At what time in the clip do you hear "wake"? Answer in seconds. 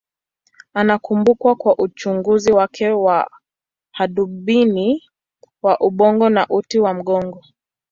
2.51-2.89